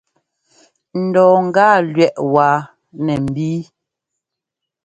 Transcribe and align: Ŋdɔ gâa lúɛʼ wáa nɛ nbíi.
Ŋdɔ 1.03 1.23
gâa 1.55 1.75
lúɛʼ 1.91 2.15
wáa 2.33 2.57
nɛ 3.03 3.13
nbíi. 3.27 3.59